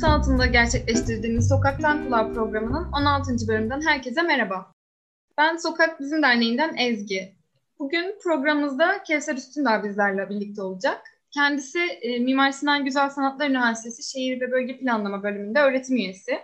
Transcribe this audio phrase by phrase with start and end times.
[0.00, 3.48] çatısı altında gerçekleştirdiğimiz Sokaktan Kulağa programının 16.
[3.48, 4.72] bölümünden herkese merhaba.
[5.38, 7.34] Ben Sokak Bizim Derneği'nden Ezgi.
[7.78, 11.02] Bugün programımızda Kevser Üstündağ bizlerle birlikte olacak.
[11.30, 16.38] Kendisi e, Mimar Sinan Güzel Sanatlar Üniversitesi Şehir ve Bölge Planlama bölümünde öğretim üyesi.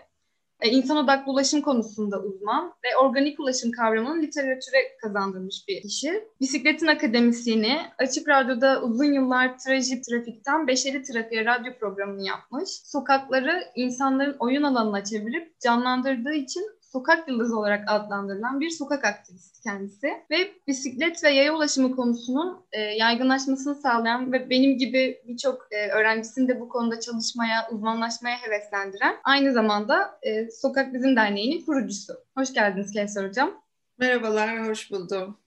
[0.61, 6.25] E, insan odaklı ulaşım konusunda uzman ve organik ulaşım kavramının literatüre kazandırmış bir kişi.
[6.41, 12.69] Bisikletin akademisyeni, Açık Radyo'da uzun yıllar trajik trafikten beşeri trafiğe radyo programını yapmış.
[12.69, 20.07] Sokakları insanların oyun alanına çevirip canlandırdığı için sokak yıldızı olarak adlandırılan bir sokak aktivisti kendisi.
[20.31, 26.49] Ve bisiklet ve yaya ulaşımı konusunun e, yaygınlaşmasını sağlayan ve benim gibi birçok e, öğrencisini
[26.49, 32.13] de bu konuda çalışmaya, uzmanlaşmaya heveslendiren aynı zamanda e, Sokak Bizim Derneği'nin kurucusu.
[32.37, 33.51] Hoş geldiniz Kevser Hocam.
[33.99, 35.39] Merhabalar, hoş buldum.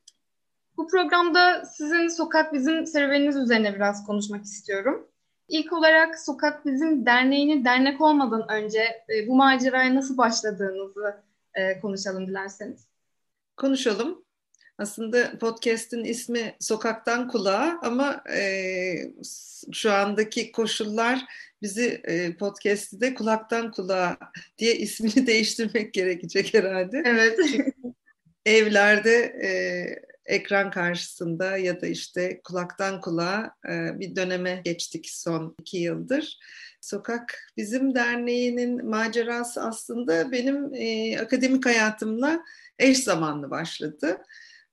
[0.77, 5.07] Bu programda sizin Sokak Bizim serüveniniz üzerine biraz konuşmak istiyorum.
[5.47, 11.28] İlk olarak Sokak Bizim Derneği'nin dernek olmadan önce e, bu maceraya nasıl başladığınızı
[11.59, 12.85] e, konuşalım dilerseniz.
[13.57, 14.25] Konuşalım.
[14.77, 18.93] Aslında podcast'in ismi Sokaktan Kulağa ama e,
[19.71, 21.25] şu andaki koşullar
[21.61, 24.17] bizi e, podcast'i de Kulaktan Kulağa
[24.57, 27.03] diye ismini değiştirmek gerekecek herhalde.
[27.05, 27.39] Evet.
[28.45, 29.49] evlerde e,
[30.25, 36.37] ekran karşısında ya da işte kulaktan kulağa e, bir döneme geçtik son iki yıldır.
[36.81, 42.39] Sokak Bizim Derneği'nin macerası aslında benim e, akademik hayatımla
[42.79, 44.17] eş zamanlı başladı.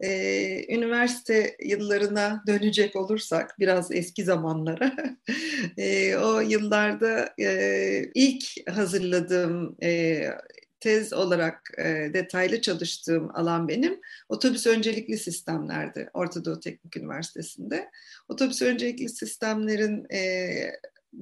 [0.00, 4.92] Ee, üniversite yıllarına dönecek olursak biraz eski zamanlara
[5.78, 10.22] e, o yıllarda e, ilk hazırladığım e,
[10.80, 11.84] tez olarak e,
[12.14, 17.90] detaylı çalıştığım alan benim otobüs öncelikli sistemlerdi Orta Doğu Teknik Üniversitesi'nde.
[18.28, 20.20] Otobüs öncelikli sistemlerin e,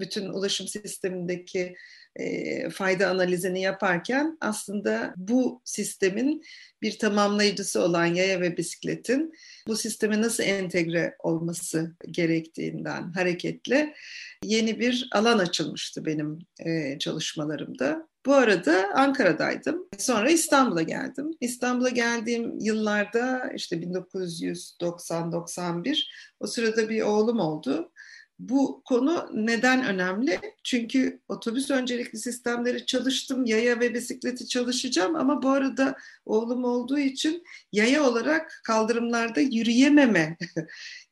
[0.00, 1.75] bütün ulaşım sistemindeki
[2.16, 6.43] e, fayda analizini yaparken aslında bu sistemin
[6.82, 9.32] bir tamamlayıcısı olan yaya ve bisikletin
[9.69, 13.94] bu sisteme nasıl entegre olması gerektiğinden hareketle
[14.43, 18.09] yeni bir alan açılmıştı benim e, çalışmalarımda.
[18.26, 19.88] Bu arada Ankara'daydım.
[19.99, 21.31] Sonra İstanbul'a geldim.
[21.41, 26.03] İstanbul'a geldiğim yıllarda işte 1990-91
[26.41, 27.93] o sırada bir oğlum oldu.
[28.39, 30.41] Bu konu neden önemli?
[30.65, 35.97] Çünkü otobüs öncelikli sistemleri çalıştım, yaya ve bisikleti çalışacağım ama bu arada
[36.27, 40.37] oğlum olduğu için yaya olarak kaldırımlarda yürüyememe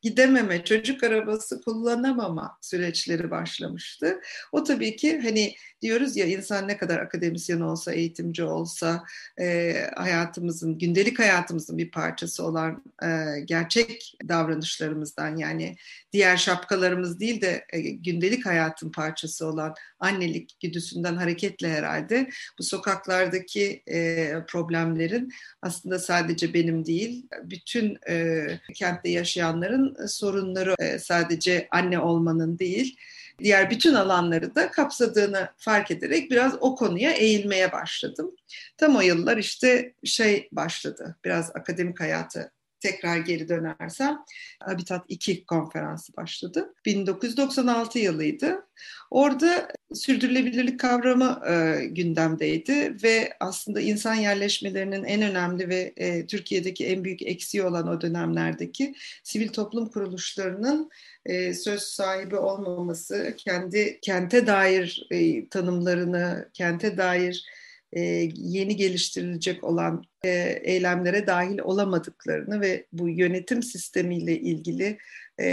[0.02, 4.20] gidememe, çocuk arabası kullanamama süreçleri başlamıştı.
[4.52, 9.04] O tabii ki hani diyoruz ya insan ne kadar akademisyen olsa, eğitimci olsa,
[9.40, 15.76] e, hayatımızın, gündelik hayatımızın bir parçası olan e, gerçek davranışlarımızdan yani
[16.12, 23.82] diğer şapkalarımız değil de e, gündelik hayatın parçası olan annelik güdüsünden hareketle herhalde bu sokaklardaki
[23.86, 25.32] e, problemlerin
[25.62, 32.96] aslında sadece benim değil, bütün e, kentte yaşayanların sorunları e, sadece anne olmanın değil,
[33.38, 38.34] diğer bütün alanları da kapsadığını fark ederek biraz o konuya eğilmeye başladım.
[38.76, 42.52] Tam o yıllar işte şey başladı, biraz akademik hayatı
[42.82, 44.18] tekrar geri dönersem
[44.60, 46.74] Habitat 2 konferansı başladı.
[46.86, 48.66] 1996 yılıydı.
[49.10, 57.04] Orada sürdürülebilirlik kavramı e, gündemdeydi ve aslında insan yerleşmelerinin en önemli ve e, Türkiye'deki en
[57.04, 60.90] büyük eksiği olan o dönemlerdeki sivil toplum kuruluşlarının
[61.26, 67.46] e, söz sahibi olmaması, kendi kente dair e, tanımlarını, kente dair
[67.92, 68.00] e,
[68.34, 74.98] yeni geliştirilecek olan e, eylemlere dahil olamadıklarını ve bu yönetim sistemiyle ilgili
[75.38, 75.46] e,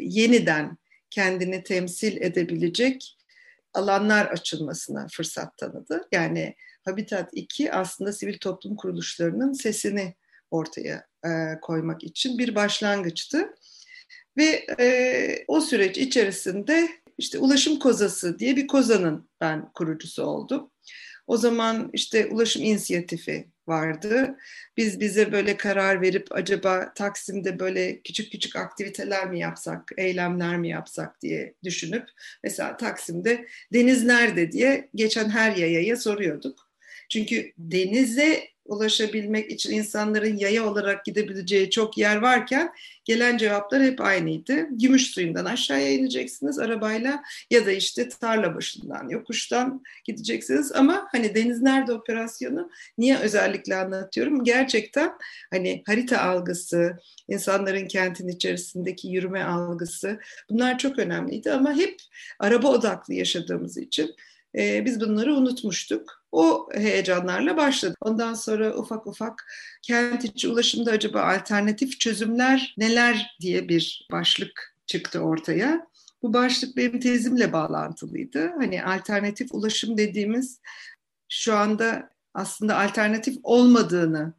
[0.00, 0.78] yeniden
[1.10, 3.16] kendini temsil edebilecek
[3.74, 6.08] alanlar açılmasına fırsat tanıdı.
[6.12, 10.14] Yani Habitat 2 aslında sivil toplum kuruluşlarının sesini
[10.50, 11.06] ortaya
[11.62, 13.54] koymak için bir başlangıçtı.
[14.36, 14.66] Ve
[15.48, 16.88] o süreç içerisinde
[17.18, 20.69] işte Ulaşım Kozası diye bir kozanın ben kurucusu oldum.
[21.26, 24.36] O zaman işte ulaşım inisiyatifi vardı.
[24.76, 30.68] Biz bize böyle karar verip acaba Taksim'de böyle küçük küçük aktiviteler mi yapsak, eylemler mi
[30.68, 32.08] yapsak diye düşünüp
[32.44, 36.70] mesela Taksim'de deniz nerede diye geçen her yayaya soruyorduk.
[37.10, 42.72] Çünkü denize ulaşabilmek için insanların yaya olarak gidebileceği çok yer varken
[43.04, 44.66] gelen cevaplar hep aynıydı.
[44.70, 50.72] Gümüş suyundan aşağıya ineceksiniz arabayla ya da işte tarla başından, yokuştan gideceksiniz.
[50.72, 54.44] Ama hani deniz nerede operasyonu niye özellikle anlatıyorum?
[54.44, 55.12] Gerçekten
[55.50, 60.20] hani harita algısı, insanların kentin içerisindeki yürüme algısı
[60.50, 62.00] bunlar çok önemliydi ama hep
[62.38, 64.14] araba odaklı yaşadığımız için
[64.58, 66.19] e, biz bunları unutmuştuk.
[66.32, 67.94] O heyecanlarla başladı.
[68.00, 69.46] Ondan sonra ufak ufak
[69.82, 75.86] kent içi ulaşımda acaba alternatif çözümler neler diye bir başlık çıktı ortaya.
[76.22, 78.52] Bu başlık benim tezimle bağlantılıydı.
[78.58, 80.60] Hani alternatif ulaşım dediğimiz
[81.28, 84.32] şu anda aslında alternatif olmadığını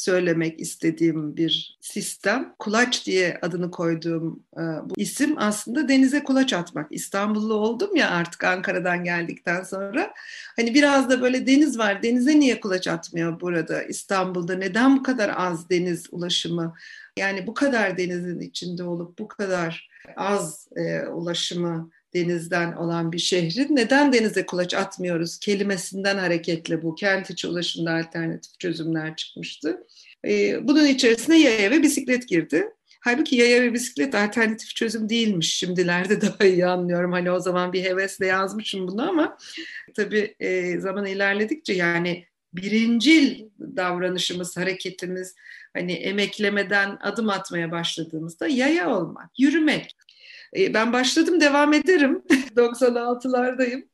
[0.00, 2.54] söylemek istediğim bir sistem.
[2.58, 6.92] Kulaç diye adını koyduğum e, bu isim aslında denize kulaç atmak.
[6.92, 10.14] İstanbullu oldum ya artık Ankara'dan geldikten sonra.
[10.56, 12.02] Hani biraz da böyle deniz var.
[12.02, 14.54] Denize niye kulaç atmıyor burada İstanbul'da?
[14.54, 16.74] Neden bu kadar az deniz ulaşımı?
[17.18, 23.76] Yani bu kadar denizin içinde olup bu kadar az e, ulaşımı denizden olan bir şehrin
[23.76, 29.86] neden denize kulaç atmıyoruz kelimesinden hareketle bu kent içi ulaşımda alternatif çözümler çıkmıştı.
[30.26, 32.68] Ee, bunun içerisine yaya ve bisiklet girdi.
[33.00, 35.54] Halbuki yaya ve bisiklet alternatif çözüm değilmiş.
[35.54, 37.12] Şimdilerde daha iyi anlıyorum.
[37.12, 39.38] Hani o zaman bir hevesle yazmışım bunu ama
[39.94, 45.34] tabii e, zaman ilerledikçe yani birincil davranışımız, hareketimiz
[45.72, 49.96] hani emeklemeden adım atmaya başladığımızda yaya olmak, yürümek.
[50.56, 52.22] E, ben başladım devam ederim.
[52.56, 53.84] 96'lardayım.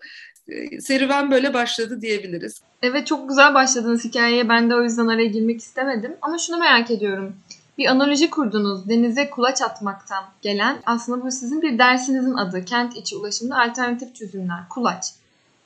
[0.49, 2.61] E, serüven böyle başladı diyebiliriz.
[2.82, 4.49] Evet çok güzel başladınız hikayeye.
[4.49, 6.17] Ben de o yüzden araya girmek istemedim.
[6.23, 7.37] Ama şunu merak ediyorum.
[7.79, 8.88] Bir analoji kurdunuz.
[8.88, 10.79] Denize kulaç atmaktan gelen.
[10.87, 12.64] Aslında bu sizin bir dersinizin adı.
[12.64, 14.69] Kent içi ulaşımda alternatif çözümler.
[14.70, 15.05] Kulaç.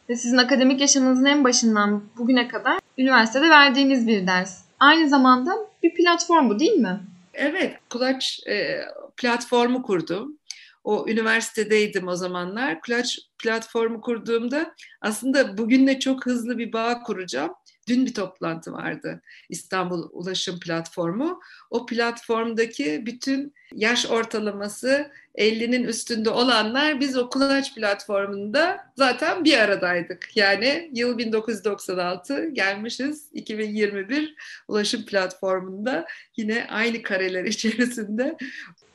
[0.09, 4.61] Ve sizin akademik yaşamınızın en başından bugüne kadar üniversitede verdiğiniz bir ders.
[4.81, 7.01] Aynı zamanda bir platform bu değil mi?
[7.35, 8.81] Evet, Kulaç e,
[9.17, 10.39] platformu kurdum
[10.85, 12.79] o üniversitedeydim o zamanlar.
[12.87, 17.53] Clutch platformu kurduğumda aslında bugünle çok hızlı bir bağ kuracağım.
[17.88, 21.41] Dün bir toplantı vardı İstanbul Ulaşım Platformu.
[21.71, 30.37] O platformdaki bütün yaş ortalaması 50'nin üstünde olanlar biz o Kulaç platformunda zaten bir aradaydık.
[30.37, 34.35] Yani yıl 1996 gelmişiz 2021
[34.69, 36.06] ulaşım platformunda
[36.37, 38.37] yine aynı kareler içerisinde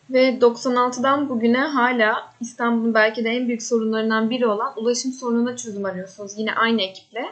[0.10, 5.86] ve 96'dan bugüne hala İstanbul'un belki de en büyük sorunlarından biri olan ulaşım sorununa çözüm
[5.86, 6.32] arıyorsunuz.
[6.38, 7.26] Yine aynı ekiple.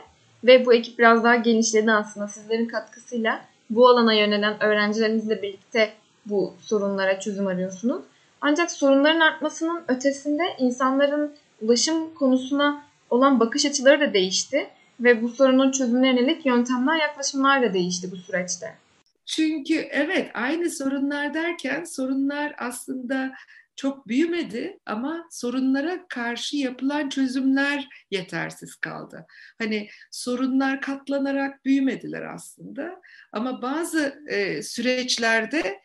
[0.43, 3.41] Ve bu ekip biraz daha genişledi aslında sizlerin katkısıyla.
[3.69, 5.93] Bu alana yönelen öğrencilerinizle birlikte
[6.25, 8.01] bu sorunlara çözüm arıyorsunuz.
[8.41, 14.67] Ancak sorunların artmasının ötesinde insanların ulaşım konusuna olan bakış açıları da değişti
[14.99, 18.82] ve bu sorunun çözümüne yönelik yöntemler, yaklaşımlar da değişti bu süreçte.
[19.25, 23.33] Çünkü evet aynı sorunlar derken sorunlar aslında
[23.75, 29.25] çok büyümedi ama sorunlara karşı yapılan çözümler yetersiz kaldı.
[29.57, 35.81] Hani sorunlar katlanarak büyümediler aslında ama bazı e, süreçlerde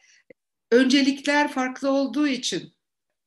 [0.71, 2.73] öncelikler farklı olduğu için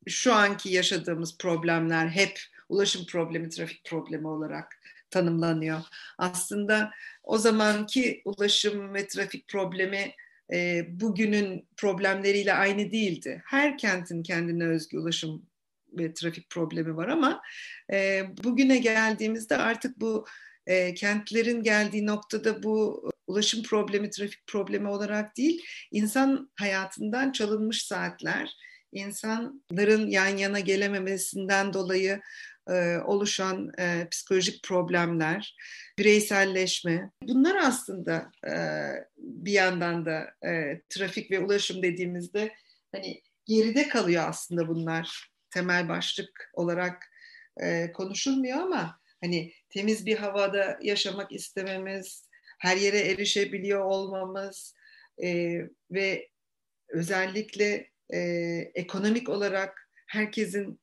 [0.07, 4.79] şu anki yaşadığımız problemler hep ulaşım problemi, trafik problemi olarak
[5.11, 5.81] tanımlanıyor.
[6.17, 6.91] Aslında
[7.23, 10.11] o zamanki ulaşım ve trafik problemi
[10.53, 13.41] e, bugünün problemleriyle aynı değildi.
[13.45, 15.45] Her kentin kendine özgü ulaşım
[15.93, 17.41] ve trafik problemi var ama
[17.93, 20.25] e, bugüne geldiğimizde artık bu
[20.67, 25.61] e, kentlerin geldiği noktada bu ulaşım problemi, trafik problemi olarak değil,
[25.91, 28.49] insan hayatından çalınmış saatler,
[28.91, 32.21] insanların yan yana gelememesinden dolayı
[33.05, 35.55] oluşan e, psikolojik problemler,
[35.97, 37.11] bireyselleşme.
[37.23, 38.53] Bunlar aslında e,
[39.17, 42.55] bir yandan da e, trafik ve ulaşım dediğimizde
[42.91, 47.11] hani geride kalıyor aslında bunlar temel başlık olarak
[47.61, 54.75] e, konuşulmuyor ama hani temiz bir havada yaşamak istememiz, her yere erişebiliyor olmamız
[55.23, 55.59] e,
[55.91, 56.29] ve
[56.89, 58.19] özellikle e,
[58.75, 60.81] ekonomik olarak herkesin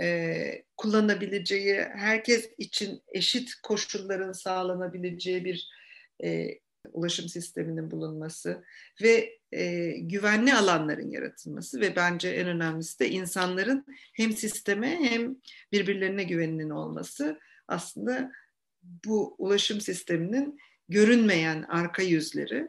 [0.00, 5.68] e, kullanabileceği, herkes için eşit koşulların sağlanabileceği bir
[6.24, 6.58] e,
[6.92, 8.64] ulaşım sisteminin bulunması
[9.02, 13.84] ve e, güvenli alanların yaratılması ve bence en önemlisi de insanların
[14.14, 15.36] hem sisteme hem
[15.72, 18.32] birbirlerine güveninin olması aslında
[19.04, 20.58] bu ulaşım sisteminin
[20.88, 22.68] görünmeyen arka yüzleri.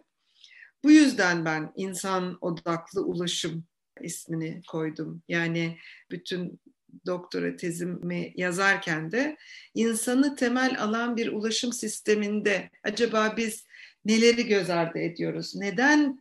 [0.84, 3.65] Bu yüzden ben insan odaklı ulaşım
[4.01, 5.24] ismini koydum.
[5.27, 5.77] Yani
[6.12, 6.60] bütün
[7.06, 9.38] doktora tezimi yazarken de
[9.74, 13.66] insanı temel alan bir ulaşım sisteminde acaba biz
[14.06, 15.56] neleri göz ardı ediyoruz?
[15.56, 16.20] Neden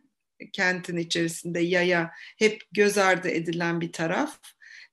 [0.53, 4.39] kentin içerisinde yaya hep göz ardı edilen bir taraf?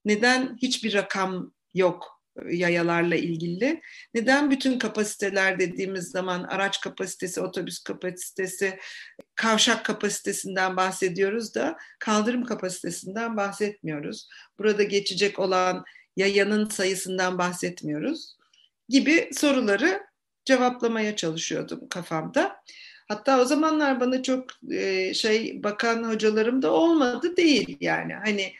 [0.04, 3.80] Neden hiçbir rakam yok yayalarla ilgili.
[4.14, 8.78] Neden bütün kapasiteler dediğimiz zaman araç kapasitesi, otobüs kapasitesi,
[9.34, 14.28] kavşak kapasitesinden bahsediyoruz da kaldırım kapasitesinden bahsetmiyoruz.
[14.58, 15.84] Burada geçecek olan
[16.16, 18.36] yayanın sayısından bahsetmiyoruz.
[18.88, 20.02] gibi soruları
[20.44, 22.56] cevaplamaya çalışıyordum kafamda.
[23.08, 28.14] Hatta o zamanlar bana çok e, şey bakan hocalarım da olmadı değil yani.
[28.14, 28.52] Hani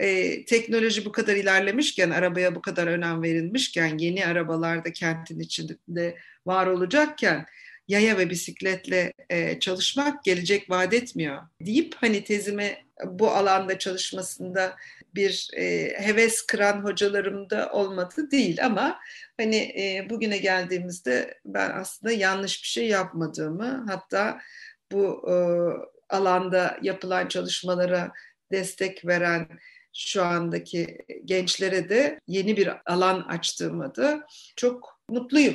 [0.00, 6.16] e, teknoloji bu kadar ilerlemişken, arabaya bu kadar önem verilmişken, yeni arabalarda kentin içinde
[6.46, 7.46] var olacakken
[7.88, 14.76] yaya ve bisikletle e, çalışmak gelecek vaat etmiyor deyip hani tezime bu alanda çalışmasında
[15.14, 18.98] bir e, heves kıran hocalarım da olmadı değil ama
[19.36, 24.40] hani e, bugüne geldiğimizde ben aslında yanlış bir şey yapmadığımı hatta
[24.92, 25.34] bu e,
[26.14, 28.12] alanda yapılan çalışmalara
[28.52, 29.48] destek veren
[29.94, 35.54] şu andaki gençlere de yeni bir alan açtığımı da çok mutluyum.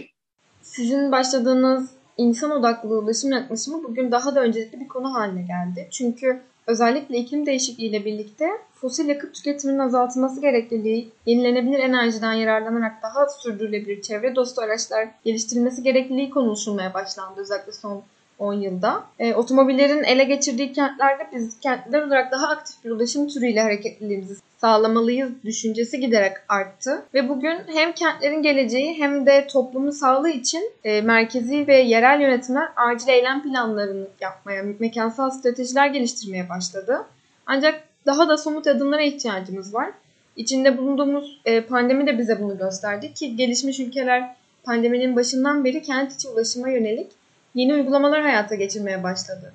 [0.62, 5.88] Sizin başladığınız insan odaklı ulaşım yaklaşımı bugün daha da öncelikli bir konu haline geldi.
[5.92, 14.02] Çünkü özellikle iklim değişikliğiyle birlikte fosil yakıt tüketiminin azaltılması gerekliliği, yenilenebilir enerjiden yararlanarak daha sürdürülebilir
[14.02, 18.04] çevre dostu araçlar geliştirilmesi gerekliliği konuşulmaya başlandı özellikle son
[18.40, 19.04] 10 yılda.
[19.20, 25.30] E, otomobillerin ele geçirdiği kentlerde biz kentler olarak daha aktif bir ulaşım türüyle hareketliliğimizi sağlamalıyız
[25.44, 27.04] düşüncesi giderek arttı.
[27.14, 32.68] Ve bugün hem kentlerin geleceği hem de toplumun sağlığı için e, merkezi ve yerel yönetimler
[32.76, 37.06] acil eylem planlarını yapmaya, mekansal stratejiler geliştirmeye başladı.
[37.46, 39.90] Ancak daha da somut adımlara ihtiyacımız var.
[40.36, 46.16] İçinde bulunduğumuz e, pandemi de bize bunu gösterdi ki gelişmiş ülkeler pandeminin başından beri kent
[46.16, 47.12] içi ulaşıma yönelik
[47.56, 49.54] yeni uygulamalar hayata geçirmeye başladı.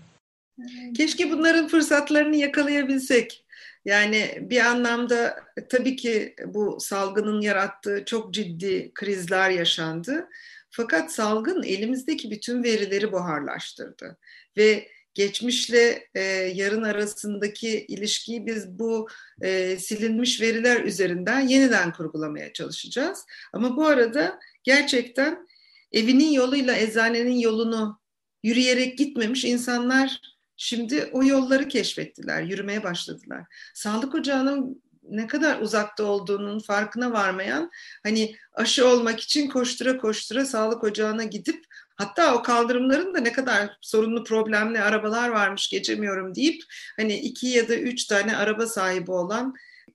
[0.97, 3.45] Keşke bunların fırsatlarını yakalayabilsek.
[3.85, 10.28] Yani bir anlamda tabii ki bu salgının yarattığı çok ciddi krizler yaşandı.
[10.71, 14.19] Fakat salgın elimizdeki bütün verileri buharlaştırdı.
[14.57, 16.23] Ve geçmişle e,
[16.54, 19.09] yarın arasındaki ilişkiyi biz bu
[19.42, 23.25] e, silinmiş veriler üzerinden yeniden kurgulamaya çalışacağız.
[23.52, 25.47] Ama bu arada gerçekten
[25.93, 28.01] evinin yoluyla eczanenin yolunu
[28.43, 30.21] yürüyerek gitmemiş insanlar
[30.57, 33.45] şimdi o yolları keşfettiler, yürümeye başladılar.
[33.75, 37.71] Sağlık ocağının ne kadar uzakta olduğunun farkına varmayan
[38.03, 41.65] hani aşı olmak için koştura koştura sağlık ocağına gidip
[41.97, 46.63] hatta o kaldırımların da ne kadar sorunlu problemli arabalar varmış geçemiyorum deyip
[46.97, 49.55] hani iki ya da üç tane araba sahibi olan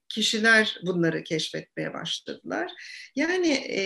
[0.09, 2.71] kişiler bunları keşfetmeye başladılar.
[3.15, 3.79] Yani e,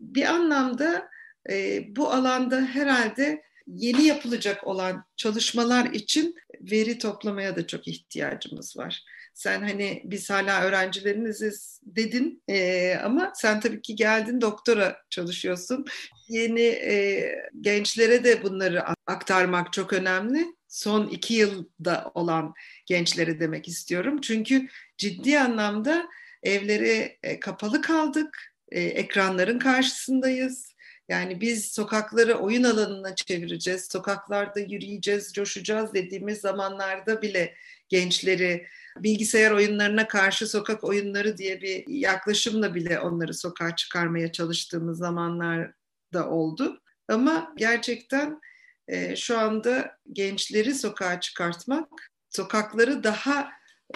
[0.00, 1.08] bir anlamda
[1.50, 9.04] e, bu alanda herhalde yeni yapılacak olan çalışmalar için veri toplamaya da çok ihtiyacımız var.
[9.34, 15.84] Sen hani biz hala öğrencileriniziz dedin e, ama sen tabii ki geldin doktora çalışıyorsun.
[16.28, 20.46] Yeni e, gençlere de bunları aktarmak çok önemli.
[20.68, 22.54] Son iki yılda olan
[22.86, 24.20] gençlere demek istiyorum.
[24.20, 24.68] Çünkü
[24.98, 26.08] ciddi anlamda
[26.42, 28.52] evlere e, kapalı kaldık.
[28.72, 30.71] E, ekranların karşısındayız
[31.12, 37.54] yani biz sokakları oyun alanına çevireceğiz, sokaklarda yürüyeceğiz, coşacağız dediğimiz zamanlarda bile
[37.88, 38.66] gençleri
[38.96, 45.72] bilgisayar oyunlarına karşı sokak oyunları diye bir yaklaşımla bile onları sokağa çıkarmaya çalıştığımız zamanlar
[46.12, 46.80] da oldu.
[47.08, 48.40] Ama gerçekten
[48.88, 51.88] e, şu anda gençleri sokağa çıkartmak,
[52.30, 53.50] sokakları daha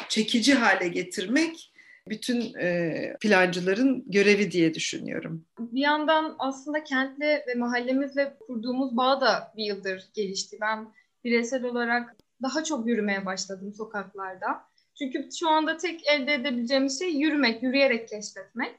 [0.08, 1.72] çekici hale getirmek
[2.08, 5.44] bütün e, plancıların görevi diye düşünüyorum.
[5.58, 10.58] Bir yandan aslında kentle ve mahallemizle kurduğumuz bağ da bir yıldır gelişti.
[10.60, 10.88] Ben
[11.24, 14.62] bireysel olarak daha çok yürümeye başladım sokaklarda.
[14.98, 18.74] Çünkü şu anda tek elde edebileceğimiz şey yürümek, yürüyerek keşfetmek.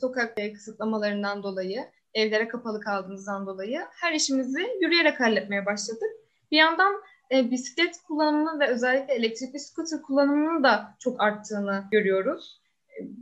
[0.00, 1.84] Sokak kısıtlamalarından dolayı,
[2.14, 6.10] evlere kapalı kaldığımızdan dolayı her işimizi yürüyerek halletmeye başladık.
[6.50, 12.60] Bir yandan e, bisiklet kullanımının ve özellikle elektrikli scooter kullanımının da çok arttığını görüyoruz.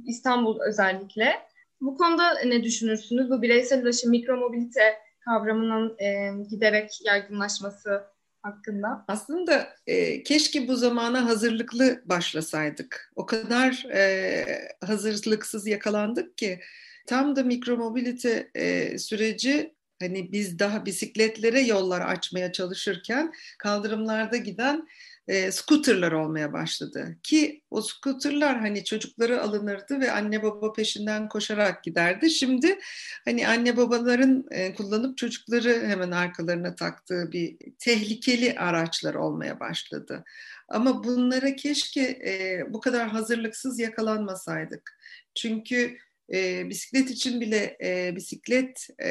[0.06, 1.32] İstanbul özellikle.
[1.80, 3.30] Bu konuda ne düşünürsünüz?
[3.30, 8.02] Bu bireysel ulaşım, mikromobilite kavramının e, giderek yaygınlaşması
[8.42, 9.04] hakkında.
[9.08, 13.12] Aslında e, keşke bu zamana hazırlıklı başlasaydık.
[13.16, 14.44] O kadar e,
[14.86, 16.60] hazırlıksız yakalandık ki
[17.06, 24.88] tam da mikromobilite e, süreci hani biz daha bisikletlere yollar açmaya çalışırken kaldırımlarda giden
[25.28, 27.16] e, scooterlar olmaya başladı.
[27.22, 32.30] Ki o scooterlar hani çocukları alınırdı ve anne baba peşinden koşarak giderdi.
[32.30, 32.78] Şimdi
[33.24, 40.24] hani anne babaların e, kullanıp çocukları hemen arkalarına taktığı bir tehlikeli araçlar olmaya başladı.
[40.68, 44.98] Ama bunlara keşke e, bu kadar hazırlıksız yakalanmasaydık.
[45.34, 45.98] Çünkü
[46.32, 49.10] e, bisiklet için bile e, bisiklet e,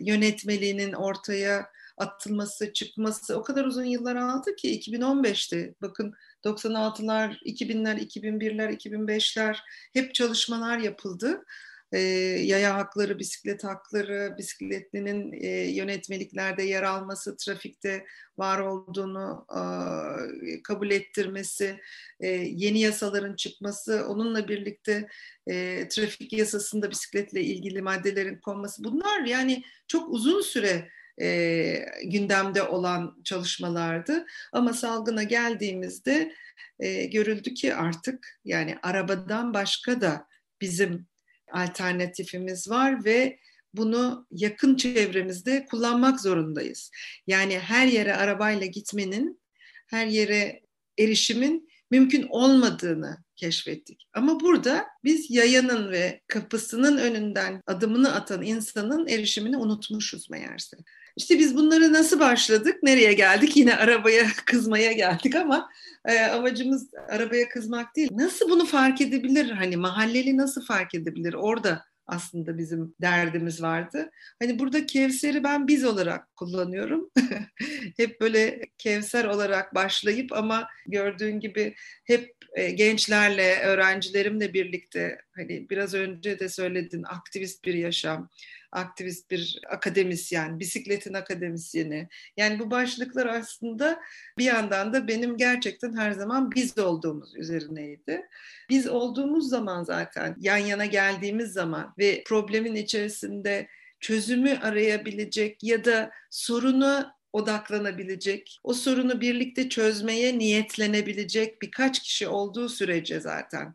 [0.00, 5.74] yönetmeliğinin ortaya atılması, çıkması o kadar uzun yıllar aldı ki 2015'ti.
[5.82, 9.56] Bakın 96'lar, 2000'ler, 2001'ler, 2005'ler
[9.92, 11.44] hep çalışmalar yapıldı.
[11.92, 11.98] e,
[12.42, 18.04] yaya hakları, bisiklet hakları, bisikletlinin e, yönetmeliklerde yer alması, trafikte
[18.38, 21.80] var olduğunu e, kabul ettirmesi,
[22.20, 25.08] e, yeni yasaların çıkması, onunla birlikte
[25.46, 30.88] e, trafik yasasında bisikletle ilgili maddelerin konması bunlar yani çok uzun süre
[31.20, 34.26] e, gündemde olan çalışmalardı.
[34.52, 36.32] Ama salgına geldiğimizde
[36.78, 40.26] e, görüldü ki artık yani arabadan başka da
[40.60, 41.06] bizim
[41.52, 43.38] alternatifimiz var ve
[43.74, 46.90] bunu yakın çevremizde kullanmak zorundayız.
[47.26, 49.40] Yani her yere arabayla gitmenin,
[49.86, 50.62] her yere
[50.98, 54.08] erişimin mümkün olmadığını keşfettik.
[54.14, 60.76] Ama burada biz yayanın ve kapısının önünden adımını atan insanın erişimini unutmuşuz meğerse.
[61.16, 63.56] İşte biz bunları nasıl başladık, nereye geldik?
[63.56, 65.70] Yine arabaya kızmaya geldik ama
[66.04, 68.08] e, amacımız arabaya kızmak değil.
[68.12, 69.50] Nasıl bunu fark edebilir?
[69.50, 71.34] Hani mahalleli nasıl fark edebilir?
[71.34, 74.10] Orada aslında bizim derdimiz vardı.
[74.42, 77.10] Hani burada Kevser'i ben biz olarak kullanıyorum.
[77.96, 85.94] hep böyle Kevser olarak başlayıp ama gördüğün gibi hep e, gençlerle, öğrencilerimle birlikte hani biraz
[85.94, 88.28] önce de söyledin aktivist bir yaşam,
[88.72, 92.08] aktivist bir akademisyen, bisikletin akademisyeni.
[92.36, 94.00] Yani bu başlıklar aslında
[94.38, 98.26] bir yandan da benim gerçekten her zaman biz olduğumuz üzerineydi.
[98.70, 103.68] Biz olduğumuz zaman zaten yan yana geldiğimiz zaman ve problemin içerisinde
[104.00, 113.20] çözümü arayabilecek ya da sorunu odaklanabilecek, o sorunu birlikte çözmeye niyetlenebilecek birkaç kişi olduğu sürece
[113.20, 113.74] zaten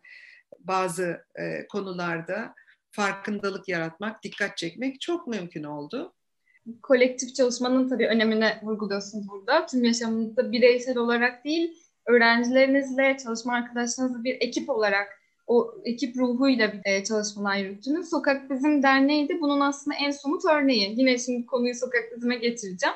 [0.60, 2.56] bazı e, konularda
[2.92, 6.14] farkındalık yaratmak, dikkat çekmek çok mümkün oldu.
[6.82, 9.66] Kolektif çalışmanın tabii önemine vurguluyorsunuz burada.
[9.66, 11.74] Tüm yaşamınızda bireysel olarak değil,
[12.08, 18.10] öğrencilerinizle, çalışma arkadaşlarınızla bir ekip olarak o ekip ruhuyla bir çalışmalar yürüttünüz.
[18.10, 21.00] Sokak Bizim Derneği de bunun aslında en somut örneği.
[21.00, 22.96] Yine şimdi konuyu Sokak Bizim'e getireceğim.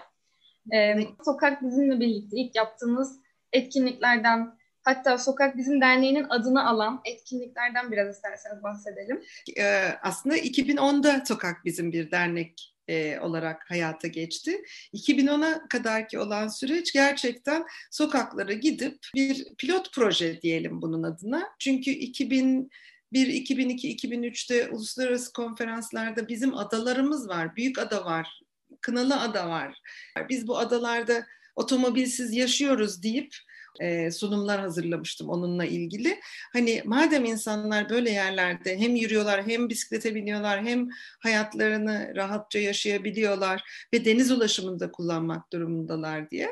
[0.73, 3.19] Ee, Sokak Bizim'le birlikte ilk yaptığınız
[3.53, 9.23] etkinliklerden Hatta Sokak Bizim Derneği'nin adını alan etkinliklerden biraz isterseniz bahsedelim.
[9.57, 14.61] Ee, aslında 2010'da Sokak Bizim bir dernek e, olarak hayata geçti.
[14.93, 21.49] 2010'a kadarki olan süreç gerçekten sokaklara gidip bir pilot proje diyelim bunun adına.
[21.59, 22.71] Çünkü 2000
[23.13, 27.55] 1, 2002, 2003'te uluslararası konferanslarda bizim adalarımız var.
[27.55, 28.41] Büyük ada var,
[28.81, 29.81] Kınalı Ada var.
[30.29, 33.35] Biz bu adalarda otomobilsiz yaşıyoruz deyip
[33.79, 36.19] e, sunumlar hazırlamıştım onunla ilgili.
[36.53, 44.05] Hani madem insanlar böyle yerlerde hem yürüyorlar hem bisiklete biniyorlar hem hayatlarını rahatça yaşayabiliyorlar ve
[44.05, 46.49] deniz ulaşımında kullanmak durumundalar diye.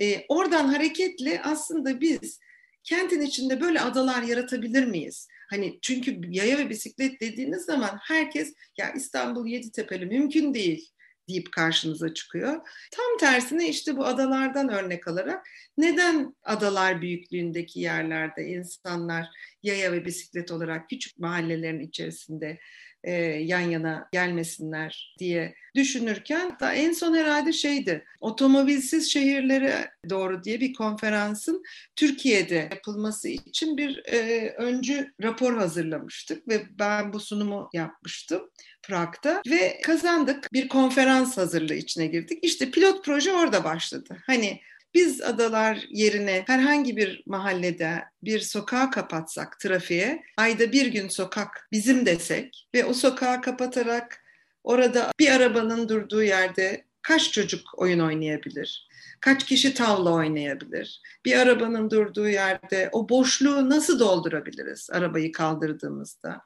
[0.00, 2.40] E, oradan hareketle aslında biz
[2.84, 5.28] kentin içinde böyle adalar yaratabilir miyiz?
[5.50, 10.92] Hani çünkü yaya ve bisiklet dediğiniz zaman herkes ya İstanbul Yeditepe'li mümkün değil
[11.32, 12.52] deyip karşınıza çıkıyor.
[12.90, 15.46] Tam tersine işte bu adalardan örnek alarak
[15.78, 19.28] neden adalar büyüklüğündeki yerlerde insanlar
[19.62, 22.58] yaya ve bisiklet olarak küçük mahallelerin içerisinde
[23.04, 30.60] e, yan yana gelmesinler diye düşünürken da en son herhalde şeydi otomobilsiz şehirlere doğru diye
[30.60, 31.62] bir konferansın
[31.96, 38.50] Türkiye'de yapılması için bir e, öncü rapor hazırlamıştık ve ben bu sunumu yapmıştım
[38.82, 42.38] Prag'da ve kazandık bir konferans hazırlığı içine girdik.
[42.44, 44.16] İşte pilot proje orada başladı.
[44.26, 44.60] Hani
[44.94, 52.06] biz adalar yerine herhangi bir mahallede bir sokağı kapatsak trafiğe, ayda bir gün sokak bizim
[52.06, 54.24] desek ve o sokağı kapatarak
[54.64, 58.88] orada bir arabanın durduğu yerde kaç çocuk oyun oynayabilir?
[59.20, 61.02] Kaç kişi tavla oynayabilir?
[61.24, 66.42] Bir arabanın durduğu yerde o boşluğu nasıl doldurabiliriz arabayı kaldırdığımızda?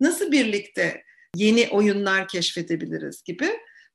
[0.00, 1.02] Nasıl birlikte
[1.36, 3.50] yeni oyunlar keşfedebiliriz gibi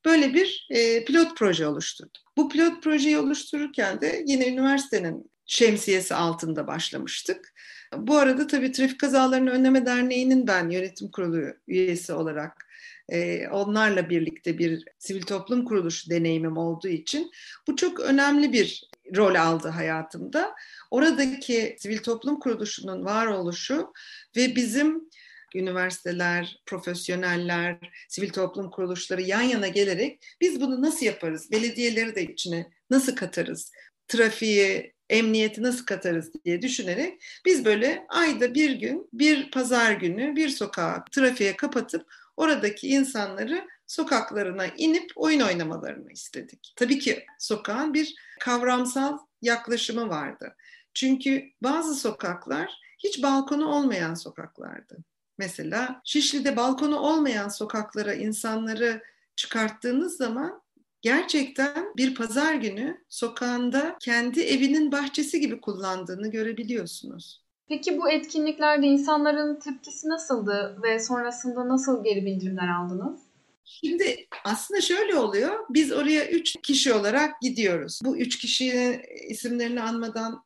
[0.07, 2.23] böyle bir e, pilot proje oluşturduk.
[2.37, 7.53] Bu pilot projeyi oluştururken de yine üniversitenin şemsiyesi altında başlamıştık.
[7.97, 12.67] Bu arada tabii Trafik Kazalarını Önleme Derneği'nin ben yönetim kurulu üyesi olarak
[13.09, 17.31] e, onlarla birlikte bir sivil toplum kuruluşu deneyimim olduğu için
[17.67, 20.55] bu çok önemli bir rol aldı hayatımda.
[20.91, 23.93] Oradaki sivil toplum kuruluşunun varoluşu
[24.35, 25.09] ve bizim
[25.55, 27.77] üniversiteler, profesyoneller,
[28.09, 31.51] sivil toplum kuruluşları yan yana gelerek biz bunu nasıl yaparız?
[31.51, 33.71] Belediyeleri de içine nasıl katarız?
[34.07, 40.49] Trafiği, emniyeti nasıl katarız diye düşünerek biz böyle ayda bir gün, bir pazar günü bir
[40.49, 42.05] sokağı trafiğe kapatıp
[42.37, 46.73] oradaki insanları sokaklarına inip oyun oynamalarını istedik.
[46.75, 50.55] Tabii ki sokağın bir kavramsal yaklaşımı vardı.
[50.93, 54.97] Çünkü bazı sokaklar hiç balkonu olmayan sokaklardı.
[55.37, 59.03] Mesela Şişli'de balkonu olmayan sokaklara insanları
[59.35, 60.61] çıkarttığınız zaman
[61.01, 67.47] gerçekten bir pazar günü sokağında kendi evinin bahçesi gibi kullandığını görebiliyorsunuz.
[67.67, 73.19] Peki bu etkinliklerde insanların tepkisi nasıldı ve sonrasında nasıl geri bildirimler aldınız?
[73.65, 75.65] Şimdi aslında şöyle oluyor.
[75.69, 77.99] Biz oraya üç kişi olarak gidiyoruz.
[78.03, 80.43] Bu üç kişinin isimlerini anmadan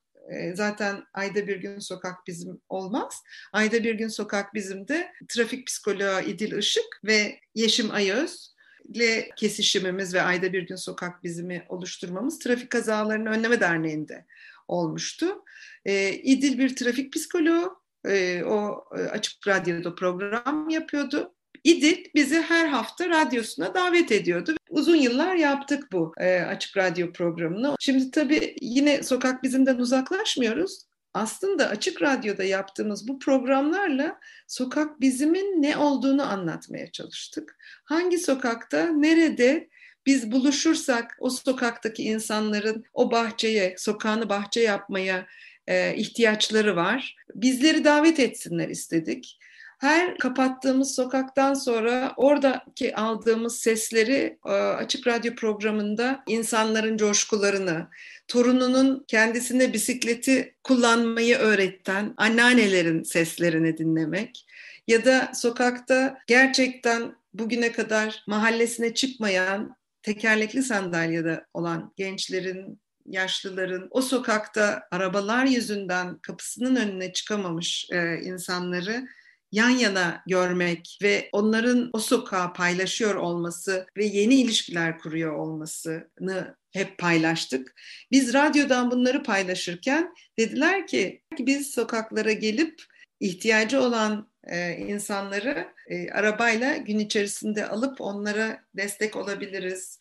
[0.56, 3.24] zaten ayda bir gün sokak bizim olmaz.
[3.54, 8.52] Ayda bir gün sokak bizim de trafik psikoloğu İdil Işık ve Yeşim Ayöz
[8.86, 14.26] ile kesişimimiz ve ayda bir gün sokak bizimi oluşturmamız Trafik Kazalarını Önleme Derneği'nde
[14.68, 15.44] olmuştu.
[15.86, 21.34] E, İdil bir trafik psikoloğu, e, o e, açık radyoda program yapıyordu.
[21.64, 24.56] İdil bizi her hafta radyosuna davet ediyordu.
[24.70, 27.76] Uzun yıllar yaptık bu e, açık radyo programını.
[27.80, 30.82] Şimdi tabii yine sokak bizimden uzaklaşmıyoruz.
[31.14, 37.58] Aslında açık radyoda yaptığımız bu programlarla sokak bizimin ne olduğunu anlatmaya çalıştık.
[37.86, 39.70] Hangi sokakta, nerede
[40.06, 45.28] biz buluşursak o sokaktaki insanların o bahçeye, sokağını bahçe yapmaya
[45.68, 47.16] e, ihtiyaçları var.
[47.36, 49.40] Bizleri davet etsinler istedik.
[49.82, 57.88] Her kapattığımız sokaktan sonra oradaki aldığımız sesleri e, açık radyo programında insanların coşkularını,
[58.28, 64.46] torununun kendisine bisikleti kullanmayı öğretten anneannelerin seslerini dinlemek
[64.88, 74.88] ya da sokakta gerçekten bugüne kadar mahallesine çıkmayan tekerlekli sandalyede olan gençlerin, yaşlıların, o sokakta
[74.92, 79.08] arabalar yüzünden kapısının önüne çıkamamış e, insanları
[79.52, 86.98] yan yana görmek ve onların o sokağı paylaşıyor olması ve yeni ilişkiler kuruyor olmasını hep
[86.98, 87.76] paylaştık.
[88.12, 92.84] Biz radyodan bunları paylaşırken dediler ki biz sokaklara gelip
[93.20, 100.00] ihtiyacı olan e, insanları e, arabayla gün içerisinde alıp onlara destek olabiliriz.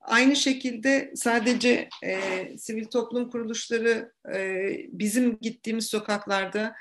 [0.00, 2.18] Aynı şekilde sadece e,
[2.58, 6.74] sivil toplum kuruluşları e, bizim gittiğimiz sokaklarda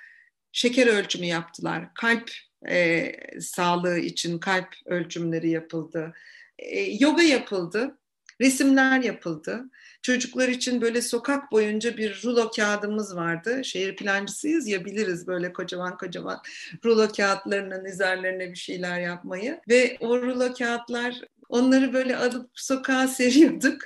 [0.52, 1.94] şeker ölçümü yaptılar.
[1.94, 2.32] Kalp
[2.70, 6.14] e, sağlığı için kalp ölçümleri yapıldı.
[6.60, 7.96] E, yoga yapıldı.
[8.42, 9.64] Resimler yapıldı.
[10.02, 13.62] Çocuklar için böyle sokak boyunca bir rulo kağıdımız vardı.
[13.64, 16.42] Şehir plancısıyız ya biliriz böyle kocaman kocaman
[16.86, 19.62] rulo kağıtlarının üzerlerine bir şeyler yapmayı.
[19.70, 23.82] Ve o rulo kağıtlar onları böyle alıp sokağa seriyorduk.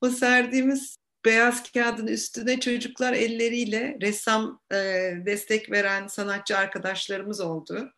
[0.00, 4.76] O serdiğimiz beyaz kağıdın üstüne çocuklar elleriyle ressam e,
[5.26, 7.92] destek veren sanatçı arkadaşlarımız oldu.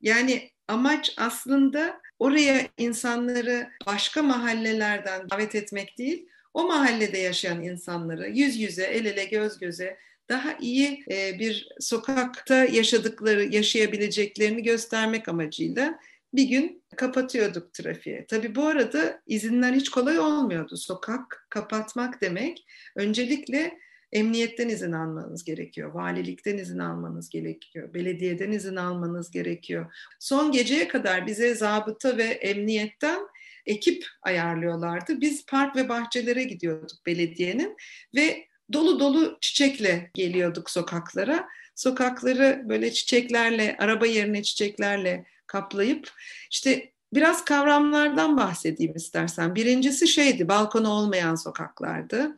[0.00, 8.56] Yani amaç aslında oraya insanları başka mahallelerden davet etmek değil, o mahallede yaşayan insanları yüz
[8.56, 9.96] yüze, el ele, göz göze
[10.28, 15.98] daha iyi e, bir sokakta yaşadıkları, yaşayabileceklerini göstermek amacıyla
[16.32, 18.26] bir gün kapatıyorduk trafiğe.
[18.26, 20.76] Tabii bu arada izinler hiç kolay olmuyordu.
[20.76, 22.66] Sokak kapatmak demek
[22.96, 23.78] öncelikle
[24.12, 29.94] emniyetten izin almanız gerekiyor, valilikten izin almanız gerekiyor, belediyeden izin almanız gerekiyor.
[30.18, 33.20] Son geceye kadar bize zabıta ve emniyetten
[33.66, 35.20] ekip ayarlıyorlardı.
[35.20, 37.76] Biz park ve bahçelere gidiyorduk belediyenin
[38.14, 41.48] ve dolu dolu çiçekle geliyorduk sokaklara.
[41.74, 46.10] Sokakları böyle çiçeklerle, araba yerine çiçeklerle kaplayıp
[46.50, 49.54] işte biraz kavramlardan bahsedeyim istersen.
[49.54, 52.36] Birincisi şeydi, balkonu olmayan sokaklardı.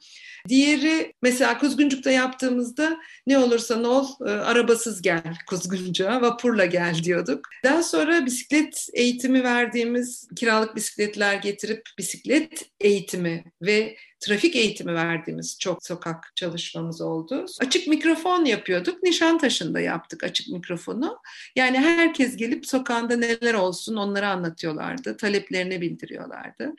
[0.49, 7.49] Diğeri mesela Kuzguncuk'ta yaptığımızda ne olursan ol e, arabasız gel Kuzguncuk'a, vapurla gel diyorduk.
[7.65, 15.87] Daha sonra bisiklet eğitimi verdiğimiz kiralık bisikletler getirip bisiklet eğitimi ve trafik eğitimi verdiğimiz çok
[15.87, 17.47] sokak çalışmamız oldu.
[17.61, 19.03] Açık mikrofon yapıyorduk.
[19.03, 21.19] Nişantaşı'nda yaptık açık mikrofonu.
[21.57, 25.17] Yani herkes gelip sokağında neler olsun onları anlatıyorlardı.
[25.17, 26.73] Taleplerini bildiriyorlardı.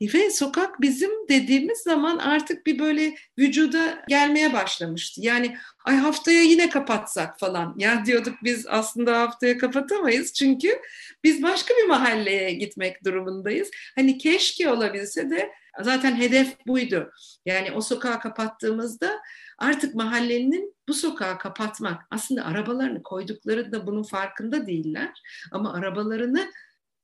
[0.00, 5.20] Ve sokak bizim dediğimiz zaman artık bir böyle vücuda gelmeye başlamıştı.
[5.24, 7.74] Yani ay haftaya yine kapatsak falan.
[7.78, 10.80] Ya diyorduk biz aslında haftaya kapatamayız çünkü
[11.24, 13.70] biz başka bir mahalleye gitmek durumundayız.
[13.94, 17.10] Hani keşke olabilse de Zaten hedef buydu.
[17.46, 19.20] Yani o sokağı kapattığımızda
[19.58, 26.50] artık mahallenin bu sokağı kapatmak aslında arabalarını koydukları da bunun farkında değiller ama arabalarını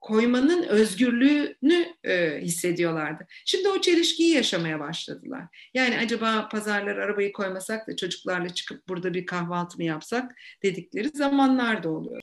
[0.01, 3.27] koymanın özgürlüğünü e, hissediyorlardı.
[3.45, 5.45] Şimdi o çelişkiyi yaşamaya başladılar.
[5.75, 10.33] Yani acaba pazarlar arabayı koymasak da çocuklarla çıkıp burada bir kahvaltı mı yapsak
[10.63, 12.23] dedikleri zamanlar da oluyor.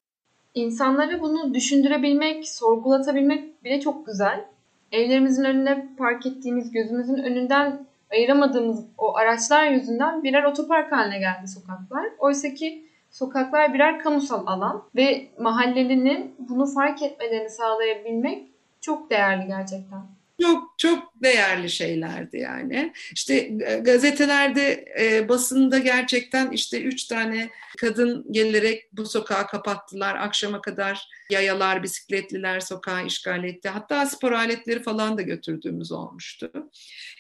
[0.54, 4.46] İnsanları bunu düşündürebilmek, sorgulatabilmek bile çok güzel
[4.92, 12.06] evlerimizin önüne park ettiğimiz, gözümüzün önünden ayıramadığımız o araçlar yüzünden birer otopark haline geldi sokaklar.
[12.20, 18.48] Oysa ki Sokaklar birer kamusal alan ve mahallelinin bunu fark etmelerini sağlayabilmek
[18.82, 20.02] çok değerli gerçekten.
[20.42, 22.94] Çok çok değerli şeylerdi yani.
[23.14, 23.34] İşte
[23.66, 30.16] e, gazetelerde, e, basında gerçekten işte üç tane kadın gelerek bu sokağı kapattılar.
[30.16, 33.70] Akşama kadar yayalar, bisikletliler sokağı işgal etti.
[33.70, 36.52] Hatta spor aletleri falan da götürdüğümüz olmuştu.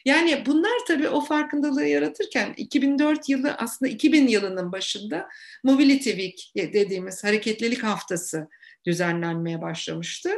[0.06, 5.28] Yani bunlar tabii o farkındalığı yaratırken 2004 yılı aslında 2000 yılının başında
[5.64, 8.48] Mobility Week dediğimiz hareketlilik haftası
[8.86, 10.30] düzenlenmeye başlamıştı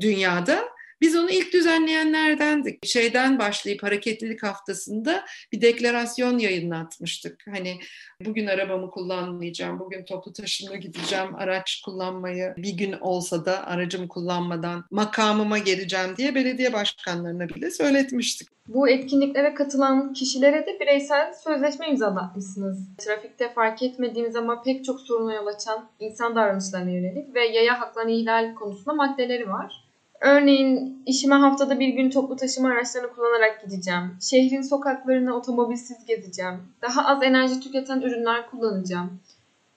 [0.00, 0.73] dünyada
[1.04, 2.86] biz onu ilk düzenleyenlerdendik.
[2.86, 7.44] Şeyden başlayıp hareketlilik haftasında bir deklarasyon yayınlatmıştık.
[7.50, 7.78] Hani
[8.24, 14.84] bugün arabamı kullanmayacağım, bugün toplu taşımla gideceğim, araç kullanmayı bir gün olsa da aracımı kullanmadan
[14.90, 18.48] makamıma geleceğim diye belediye başkanlarına bile söyletmiştik.
[18.68, 22.78] Bu etkinliklere katılan kişilere de bireysel sözleşme imzalatmışsınız.
[22.98, 28.10] Trafikte fark etmediğimiz ama pek çok soruna yol açan insan davranışlarına yönelik ve yaya haklarını
[28.10, 29.83] ihlal konusunda maddeleri var.
[30.20, 34.16] Örneğin işime haftada bir gün toplu taşıma araçlarını kullanarak gideceğim.
[34.20, 36.54] Şehrin sokaklarını otomobilsiz gezeceğim.
[36.82, 39.20] Daha az enerji tüketen ürünler kullanacağım.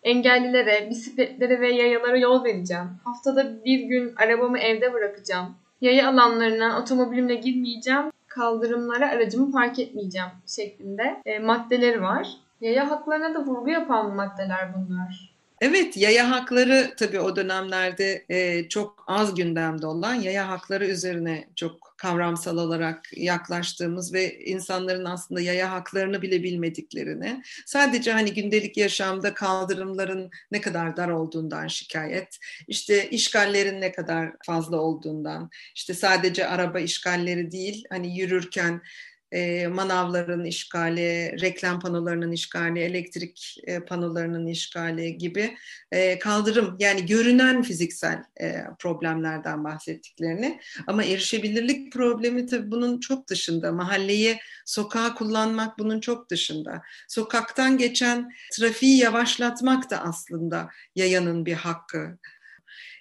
[0.03, 2.89] Engellilere, bisikletlere ve yayalara yol vereceğim.
[3.03, 5.55] Haftada bir gün arabamı evde bırakacağım.
[5.81, 8.11] Yaya alanlarına otomobilimle girmeyeceğim.
[8.27, 12.37] Kaldırımlara aracımı park etmeyeceğim şeklinde e, maddeleri var.
[12.61, 15.36] Yaya haklarına da vurgu yapan maddeler bunlar.
[15.61, 21.93] Evet, yaya hakları tabii o dönemlerde e, çok az gündemde olan yaya hakları üzerine çok
[21.97, 30.29] kavramsal olarak yaklaştığımız ve insanların aslında yaya haklarını bile bilmediklerini, sadece hani gündelik yaşamda kaldırımların
[30.51, 37.51] ne kadar dar olduğundan şikayet, işte işgallerin ne kadar fazla olduğundan, işte sadece araba işgalleri
[37.51, 38.81] değil, hani yürürken
[39.31, 45.57] e, manavların işgali, reklam panolarının işgali, elektrik e, panolarının işgali gibi
[45.91, 53.71] e, kaldırım yani görünen fiziksel e, problemlerden bahsettiklerini ama erişebilirlik problemi tabii bunun çok dışında.
[53.71, 56.81] Mahalleyi, sokağı kullanmak bunun çok dışında.
[57.07, 62.17] Sokaktan geçen trafiği yavaşlatmak da aslında yayanın bir hakkı.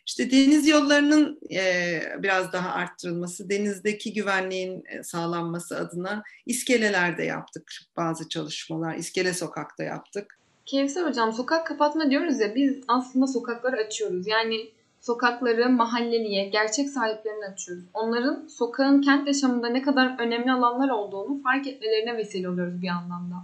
[0.06, 8.28] İşte deniz yollarının e, biraz daha arttırılması, denizdeki güvenliğin e, sağlanması adına iskelelerde yaptık bazı
[8.28, 8.94] çalışmalar.
[8.94, 10.38] İskele sokakta yaptık.
[10.66, 14.26] Kevser Hocam sokak kapatma diyoruz ya biz aslında sokakları açıyoruz.
[14.26, 17.84] Yani sokakları mahalleliye, gerçek sahiplerine açıyoruz.
[17.94, 23.36] Onların sokağın kent yaşamında ne kadar önemli alanlar olduğunu fark etmelerine vesile oluyoruz bir anlamda.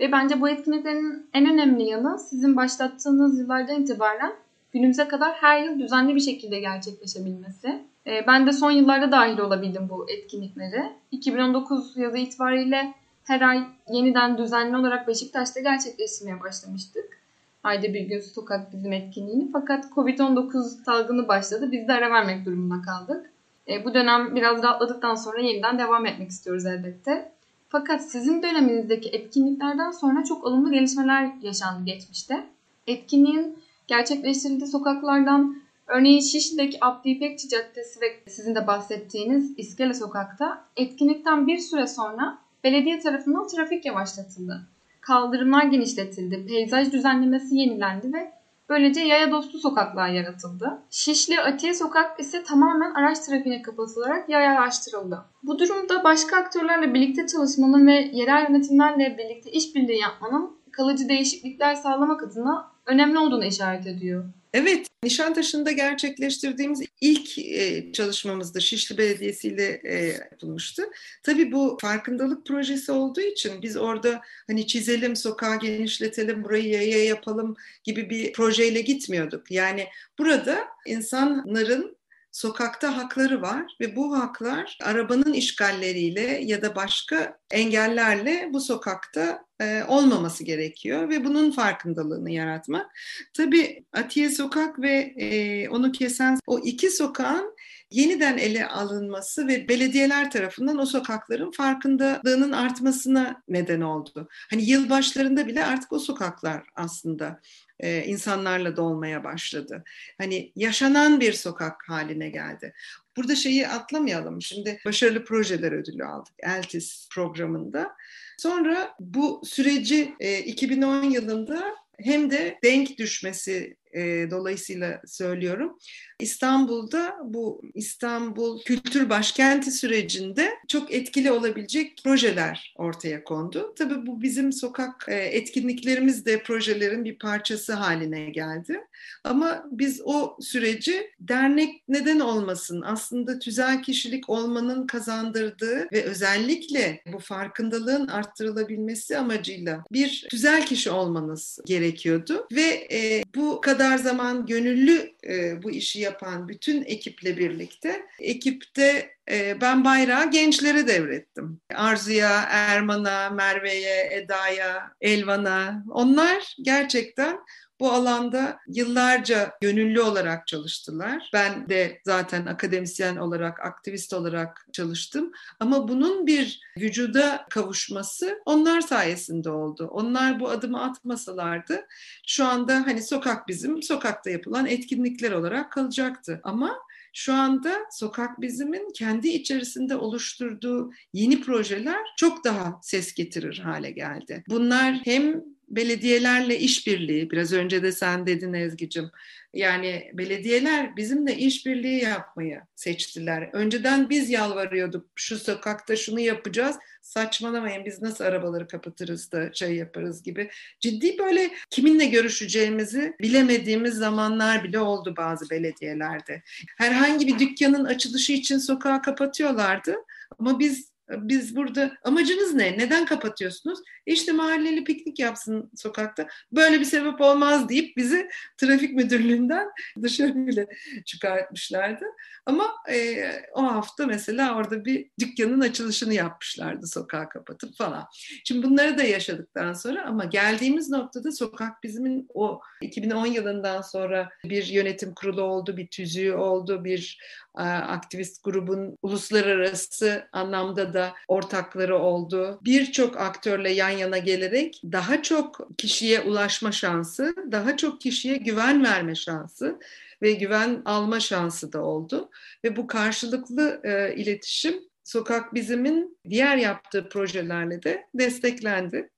[0.00, 4.32] Ve bence bu etkinliklerin en önemli yanı sizin başlattığınız yıllardan itibaren
[4.74, 7.82] günümüze kadar her yıl düzenli bir şekilde gerçekleşebilmesi.
[8.06, 10.92] Ee, ben de son yıllarda dahil olabildim bu etkinliklere.
[11.10, 17.18] 2019 yazı itibariyle her ay yeniden düzenli olarak Beşiktaş'ta gerçekleştirmeye başlamıştık.
[17.64, 19.52] Ayda bir gün sokak bizim etkinliğini.
[19.52, 21.72] Fakat Covid-19 salgını başladı.
[21.72, 23.30] Biz de ara vermek durumunda kaldık.
[23.68, 27.32] E, bu dönem biraz rahatladıktan sonra yeniden devam etmek istiyoruz elbette.
[27.68, 32.46] Fakat sizin döneminizdeki etkinliklerden sonra çok olumlu gelişmeler yaşandı geçmişte.
[32.86, 41.46] Etkinliğin gerçekleştirildiği sokaklardan örneğin Şişli'deki Abdi İpekçi Caddesi ve sizin de bahsettiğiniz İskele Sokak'ta etkinlikten
[41.46, 44.68] bir süre sonra belediye tarafından trafik yavaşlatıldı.
[45.00, 48.32] Kaldırımlar genişletildi, peyzaj düzenlemesi yenilendi ve
[48.68, 50.82] böylece yaya dostu sokaklar yaratıldı.
[50.90, 55.24] Şişli Atiye Sokak ise tamamen araç trafiğine kapatılarak yayalaştırıldı.
[55.42, 62.22] Bu durumda başka aktörlerle birlikte çalışmanın ve yerel yönetimlerle birlikte işbirliği yapmanın kalıcı değişiklikler sağlamak
[62.22, 64.24] adına önemli olduğunu işaret ediyor.
[64.54, 70.82] Evet, Nişantaşı'nda gerçekleştirdiğimiz ilk e, çalışmamızda Şişli Belediyesi ile e, yapılmıştı.
[71.22, 77.56] Tabii bu farkındalık projesi olduğu için biz orada hani çizelim, sokağı genişletelim, burayı yaya yapalım
[77.84, 79.50] gibi bir projeyle gitmiyorduk.
[79.50, 79.86] Yani
[80.18, 81.96] burada insanların
[82.32, 89.84] sokakta hakları var ve bu haklar arabanın işgalleriyle ya da başka engellerle bu sokakta e,
[89.84, 92.86] olmaması gerekiyor ve bunun farkındalığını yaratmak.
[93.34, 97.54] Tabii Atiye Sokak ve e, onu kesen o iki sokağın
[97.90, 104.28] yeniden ele alınması ve belediyeler tarafından o sokakların farkındalığının artmasına neden oldu.
[104.50, 107.40] Hani yıl başlarında bile artık o sokaklar aslında
[107.80, 109.84] e, insanlarla dolmaya başladı.
[110.18, 112.74] Hani yaşanan bir sokak haline geldi.
[113.16, 114.42] Burada şeyi atlamayalım.
[114.42, 117.92] Şimdi başarılı projeler ödülü aldık Eltis programında.
[118.38, 125.78] Sonra bu süreci e, 2010 yılında hem de denk düşmesi e, dolayısıyla söylüyorum.
[126.20, 133.74] İstanbul'da bu İstanbul Kültür Başkenti sürecinde çok etkili olabilecek projeler ortaya kondu.
[133.78, 138.80] Tabii bu bizim sokak e, etkinliklerimiz de projelerin bir parçası haline geldi.
[139.24, 147.18] Ama biz o süreci dernek neden olmasın aslında tüzel kişilik olmanın kazandırdığı ve özellikle bu
[147.18, 155.62] farkındalığın arttırılabilmesi amacıyla bir tüzel kişi olmanız gerekiyordu ve e, bu kadar zaman gönüllü e,
[155.62, 161.60] bu işi yapan bütün ekiple birlikte ekipte e, ben bayrağı gençlere devrettim.
[161.74, 167.40] Arzu'ya, Erman'a, Merve'ye, Eda'ya, Elvan'a onlar gerçekten
[167.80, 171.30] bu alanda yıllarca gönüllü olarak çalıştılar.
[171.32, 175.32] Ben de zaten akademisyen olarak, aktivist olarak çalıştım.
[175.60, 179.88] Ama bunun bir vücuda kavuşması onlar sayesinde oldu.
[179.92, 181.86] Onlar bu adımı atmasalardı
[182.26, 184.66] şu anda hani sokak bizim, sokakta yapılan
[185.14, 186.40] etkinlikler olarak kalacaktı.
[186.44, 186.78] Ama
[187.12, 194.44] şu anda Sokak Bizim'in kendi içerisinde oluşturduğu yeni projeler çok daha ses getirir hale geldi.
[194.48, 199.10] Bunlar hem belediyelerle işbirliği, biraz önce de sen dedin Ezgi'cim,
[199.54, 203.50] yani belediyeler bizimle işbirliği yapmayı seçtiler.
[203.52, 210.22] Önceden biz yalvarıyorduk, şu sokakta şunu yapacağız, saçmalamayın biz nasıl arabaları kapatırız da şey yaparız
[210.22, 210.50] gibi.
[210.80, 216.42] Ciddi böyle kiminle görüşeceğimizi bilemediğimiz zamanlar bile oldu bazı belediyelerde.
[216.76, 219.96] Herhangi bir dükkanın açılışı için sokağı kapatıyorlardı
[220.38, 222.78] ama biz biz burada amacınız ne?
[222.78, 223.78] Neden kapatıyorsunuz?
[224.06, 226.26] İşte mahalleli piknik yapsın sokakta.
[226.52, 229.68] Böyle bir sebep olmaz deyip bizi trafik müdürlüğünden
[230.02, 230.66] dışarı bile
[231.04, 232.04] çıkartmışlardı.
[232.46, 238.06] Ama e, o hafta mesela orada bir dükkanın açılışını yapmışlardı sokağı kapatıp falan.
[238.44, 244.66] Şimdi bunları da yaşadıktan sonra ama geldiğimiz noktada sokak bizim'in o 2010 yılından sonra bir
[244.66, 247.18] yönetim kurulu oldu, bir tüzüğü oldu, bir
[247.62, 252.60] aktivist grubun uluslararası anlamda da ortakları oldu.
[252.64, 259.14] Birçok aktörle yan yana gelerek daha çok kişiye ulaşma şansı, daha çok kişiye güven verme
[259.14, 259.78] şansı
[260.22, 262.30] ve güven alma şansı da oldu.
[262.64, 269.10] Ve bu karşılıklı e, iletişim Sokak Bizim'in diğer yaptığı projelerle de desteklendi.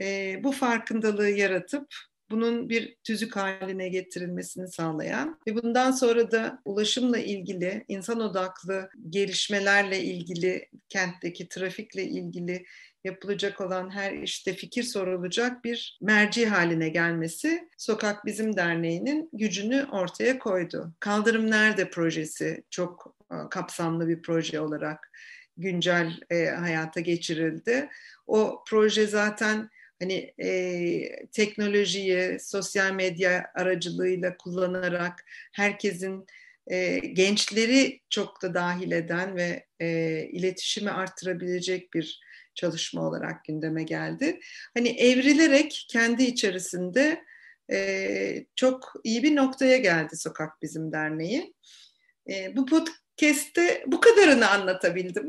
[0.00, 1.86] E, bu farkındalığı yaratıp
[2.30, 10.02] bunun bir tüzük haline getirilmesini sağlayan ve bundan sonra da ulaşımla ilgili, insan odaklı gelişmelerle
[10.02, 12.64] ilgili, kentteki trafikle ilgili
[13.04, 20.38] yapılacak olan her işte fikir sorulacak bir merci haline gelmesi Sokak Bizim Derneği'nin gücünü ortaya
[20.38, 20.92] koydu.
[21.00, 25.12] Kaldırım Nerede projesi çok e, kapsamlı bir proje olarak
[25.56, 27.88] güncel e, hayata geçirildi.
[28.26, 36.26] O proje zaten hani e, teknolojiyi sosyal medya aracılığıyla kullanarak herkesin
[36.66, 39.88] e, gençleri çok da dahil eden ve e,
[40.32, 42.20] iletişimi arttırabilecek bir
[42.54, 44.40] çalışma olarak gündeme geldi.
[44.74, 47.24] Hani evrilerek kendi içerisinde
[47.72, 51.54] e, çok iyi bir noktaya geldi Sokak Bizim Derneği.
[52.30, 52.66] E, bu
[53.20, 55.28] podcast'te bu kadarını anlatabildim.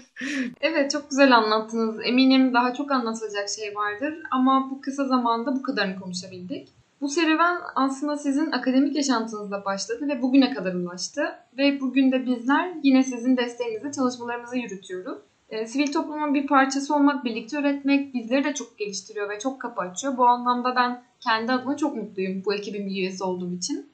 [0.60, 2.00] evet çok güzel anlattınız.
[2.04, 6.68] Eminim daha çok anlatılacak şey vardır ama bu kısa zamanda bu kadarını konuşabildik.
[7.00, 11.22] Bu serüven aslında sizin akademik yaşantınızda başladı ve bugüne kadar ulaştı.
[11.58, 15.18] Ve bugün de bizler yine sizin desteğinizle çalışmalarımızı yürütüyoruz.
[15.50, 19.80] E, sivil toplumun bir parçası olmak, birlikte üretmek bizleri de çok geliştiriyor ve çok kapı
[19.80, 20.16] açıyor.
[20.16, 23.86] Bu anlamda ben kendi adıma çok mutluyum bu ekibin bir üyesi olduğum için.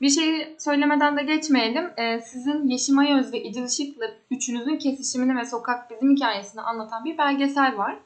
[0.00, 1.90] Bir şey söylemeden de geçmeyelim.
[1.96, 7.18] Ee, sizin Yeşim Ayöz ve İdil Işık'la üçünüzün kesişimini ve sokak bizim hikayesini anlatan bir
[7.18, 7.96] belgesel var.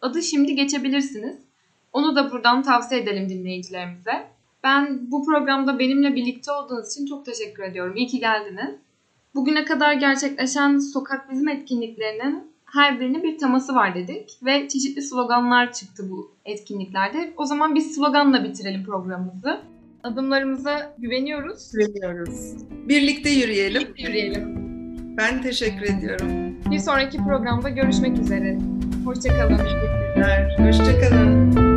[0.00, 1.36] Adı Şimdi Geçebilirsiniz.
[1.92, 4.28] Onu da buradan tavsiye edelim dinleyicilerimize.
[4.64, 7.96] Ben bu programda benimle birlikte olduğunuz için çok teşekkür ediyorum.
[7.96, 8.74] İyi ki geldiniz.
[9.34, 15.72] Bugüne kadar gerçekleşen sokak bizim etkinliklerinin her birinin bir teması var dedik ve çeşitli sloganlar
[15.72, 17.32] çıktı bu etkinliklerde.
[17.36, 19.60] O zaman biz sloganla bitirelim programımızı.
[20.02, 21.72] Adımlarımıza güveniyoruz.
[21.72, 22.54] Güveniyoruz.
[22.88, 23.82] Birlikte yürüyelim.
[23.82, 24.54] Birlikte yürüyelim.
[25.16, 26.28] Ben teşekkür ediyorum.
[26.70, 28.58] Bir sonraki programda görüşmek üzere.
[29.04, 29.58] Hoşçakalın.
[30.58, 31.67] Hoşçakalın.